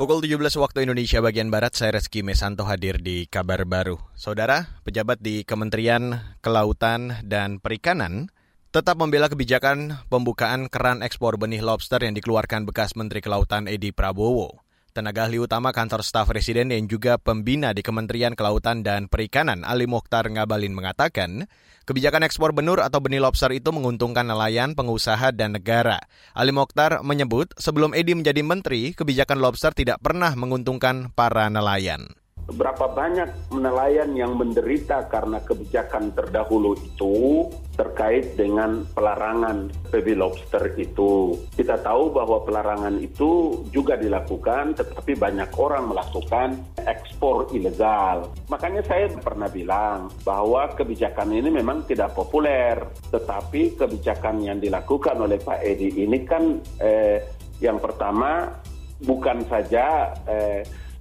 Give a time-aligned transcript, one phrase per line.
[0.00, 4.00] Pukul 17 waktu Indonesia bagian Barat, saya Reski Mesanto hadir di Kabar Baru.
[4.16, 8.32] Saudara, pejabat di Kementerian Kelautan dan Perikanan
[8.72, 14.64] tetap membela kebijakan pembukaan keran ekspor benih lobster yang dikeluarkan bekas Menteri Kelautan Edi Prabowo.
[14.90, 19.86] Tenaga ahli utama kantor staf presiden yang juga pembina di Kementerian Kelautan dan Perikanan Ali
[19.86, 21.46] Mokhtar Ngabalin mengatakan,
[21.86, 26.02] Kebijakan ekspor benur atau benih lobster itu menguntungkan nelayan, pengusaha, dan negara.
[26.34, 32.10] Ali Mokhtar menyebut sebelum Edi menjadi menteri, kebijakan lobster tidak pernah menguntungkan para nelayan
[32.48, 37.46] berapa banyak nelayan yang menderita karena kebijakan terdahulu itu
[37.78, 41.32] terkait dengan pelarangan baby lobster itu.
[41.56, 48.28] Kita tahu bahwa pelarangan itu juga dilakukan, tetapi banyak orang melakukan ekspor ilegal.
[48.52, 52.76] Makanya saya pernah bilang bahwa kebijakan ini memang tidak populer,
[53.08, 57.24] tetapi kebijakan yang dilakukan oleh Pak Edi ini kan eh,
[57.64, 58.60] yang pertama
[59.00, 60.60] bukan saja eh,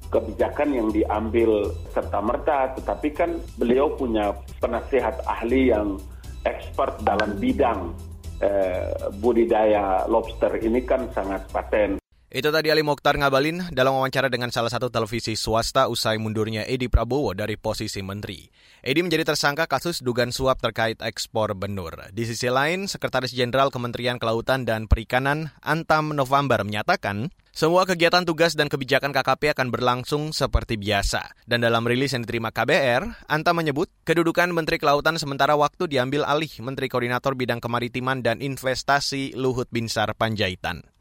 [0.10, 6.02] kebijakan yang diambil serta-merta, tetapi kan beliau punya penasehat ahli yang
[6.44, 7.94] expert dalam bidang
[8.42, 8.90] eh,
[9.22, 12.02] budidaya lobster ini kan sangat paten.
[12.30, 16.86] Itu tadi Ali Mokhtar ngabalin dalam wawancara dengan salah satu televisi swasta usai mundurnya Edi
[16.86, 18.46] Prabowo dari posisi menteri.
[18.86, 21.98] Edi menjadi tersangka kasus dugaan suap terkait ekspor benur.
[22.14, 28.54] Di sisi lain, Sekretaris Jenderal Kementerian Kelautan dan Perikanan Antam November menyatakan semua kegiatan tugas
[28.54, 31.34] dan kebijakan KKP akan berlangsung seperti biasa.
[31.50, 36.62] Dan dalam rilis yang diterima KBR, Antam menyebut kedudukan Menteri Kelautan sementara waktu diambil alih
[36.62, 40.99] Menteri Koordinator Bidang Kemaritiman dan Investasi Luhut Binsar Panjaitan.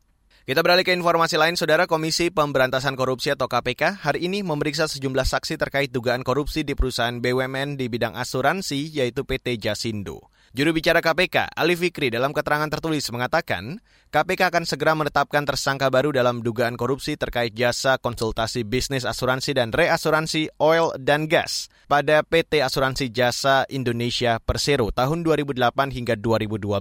[0.48, 5.28] Kita beralih ke informasi lain, Saudara Komisi Pemberantasan Korupsi atau KPK hari ini memeriksa sejumlah
[5.28, 10.32] saksi terkait dugaan korupsi di perusahaan BUMN di bidang asuransi yaitu PT Jasindo.
[10.56, 16.08] Juru bicara KPK, Ali Fikri dalam keterangan tertulis mengatakan, KPK akan segera menetapkan tersangka baru
[16.08, 22.64] dalam dugaan korupsi terkait jasa konsultasi bisnis asuransi dan reasuransi oil dan gas pada PT
[22.64, 26.81] Asuransi Jasa Indonesia Persero tahun 2008 hingga 2012.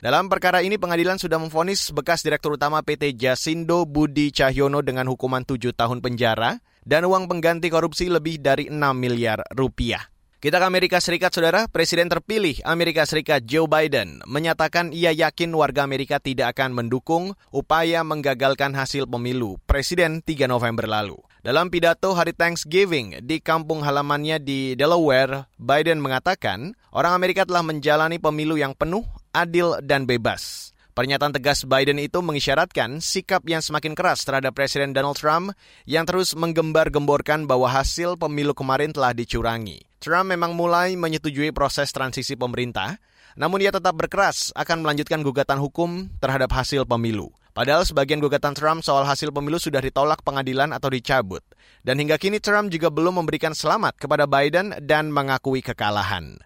[0.00, 5.44] Dalam perkara ini pengadilan sudah memvonis bekas Direktur Utama PT Jasindo Budi Cahyono dengan hukuman
[5.44, 10.11] 7 tahun penjara dan uang pengganti korupsi lebih dari 6 miliar rupiah.
[10.42, 11.70] Kita ke Amerika Serikat, saudara.
[11.70, 18.02] Presiden terpilih Amerika Serikat Joe Biden menyatakan ia yakin warga Amerika tidak akan mendukung upaya
[18.02, 21.14] menggagalkan hasil pemilu Presiden 3 November lalu.
[21.46, 28.18] Dalam pidato hari Thanksgiving di kampung halamannya di Delaware, Biden mengatakan orang Amerika telah menjalani
[28.18, 30.71] pemilu yang penuh, adil, dan bebas.
[30.92, 35.56] Pernyataan tegas Biden itu mengisyaratkan sikap yang semakin keras terhadap Presiden Donald Trump
[35.88, 39.88] yang terus menggembar-gemborkan bahwa hasil pemilu kemarin telah dicurangi.
[40.04, 43.00] Trump memang mulai menyetujui proses transisi pemerintah,
[43.40, 47.32] namun ia tetap berkeras akan melanjutkan gugatan hukum terhadap hasil pemilu.
[47.56, 51.40] Padahal sebagian gugatan Trump soal hasil pemilu sudah ditolak pengadilan atau dicabut.
[51.80, 56.36] Dan hingga kini Trump juga belum memberikan selamat kepada Biden dan mengakui kekalahan.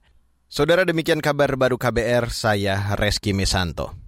[0.47, 4.06] Saudara demikian kabar baru KBR, saya Reski Misanto.